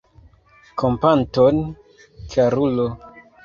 Kompaton, 0.83 1.61
karulo! 2.33 2.91